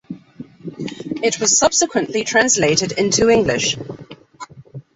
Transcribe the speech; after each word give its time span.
It 1.21 1.39
was 1.39 1.59
subsequently 1.59 2.23
translated 2.23 2.91
into 2.93 3.29
English. 3.29 3.77